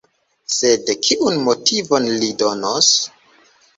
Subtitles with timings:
[0.53, 2.93] Sed kiun motivon li donos?